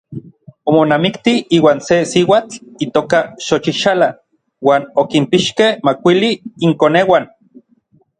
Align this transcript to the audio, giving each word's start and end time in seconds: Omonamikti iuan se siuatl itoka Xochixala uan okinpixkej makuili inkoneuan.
Omonamikti 0.69 1.33
iuan 1.57 1.77
se 1.87 1.97
siuatl 2.11 2.55
itoka 2.85 3.19
Xochixala 3.47 4.07
uan 4.69 4.83
okinpixkej 5.03 5.71
makuili 5.89 6.31
inkoneuan. 6.69 7.23